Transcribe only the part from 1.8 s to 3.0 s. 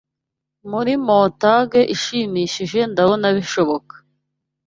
ishimishije